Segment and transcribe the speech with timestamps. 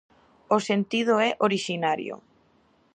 [0.55, 2.15] O sentido é orixinario.